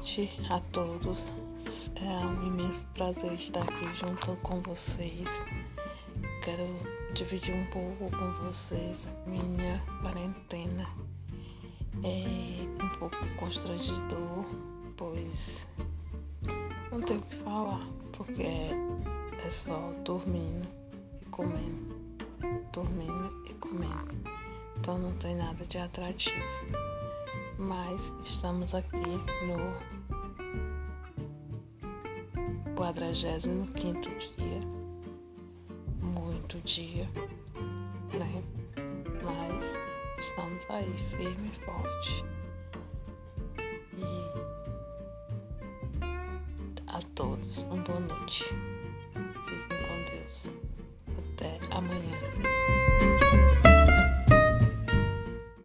[0.00, 1.22] noite a todos.
[1.94, 5.28] É um imenso prazer estar aqui junto com vocês.
[6.42, 10.86] Quero dividir um pouco com vocês minha quarentena.
[12.02, 14.46] É um pouco constrangedor,
[14.96, 15.66] pois
[16.90, 20.66] não tenho o que falar, porque é só dormindo
[21.20, 21.96] e comendo,
[22.72, 24.14] dormindo e comendo.
[24.78, 26.40] Então não tem nada de atrativo
[27.60, 29.89] mas estamos aqui no
[32.80, 34.08] 45
[34.38, 34.60] dia,
[36.00, 37.06] muito dia,
[38.14, 38.42] né?
[39.22, 39.62] Mas
[40.18, 42.24] estamos aí, firme e forte.
[43.98, 44.02] E
[46.86, 48.44] a todos, uma boa noite.
[48.44, 50.46] Fiquem com Deus.
[51.34, 52.09] Até amanhã.